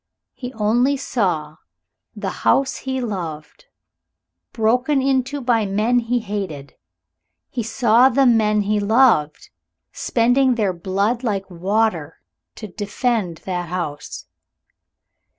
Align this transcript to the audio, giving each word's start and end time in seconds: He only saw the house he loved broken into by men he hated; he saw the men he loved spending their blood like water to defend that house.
He 0.33 0.51
only 0.53 0.97
saw 0.97 1.57
the 2.15 2.29
house 2.41 2.75
he 2.77 2.99
loved 2.99 3.65
broken 4.51 4.99
into 4.99 5.41
by 5.41 5.67
men 5.67 5.99
he 5.99 6.17
hated; 6.21 6.73
he 7.51 7.61
saw 7.61 8.09
the 8.09 8.25
men 8.25 8.61
he 8.61 8.79
loved 8.79 9.51
spending 9.91 10.55
their 10.55 10.73
blood 10.73 11.23
like 11.23 11.47
water 11.51 12.17
to 12.55 12.67
defend 12.67 13.43
that 13.45 13.69
house. 13.69 14.25